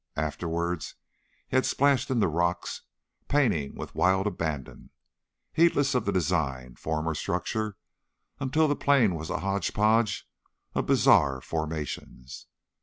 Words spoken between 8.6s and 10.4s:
the plain was a hodgepodge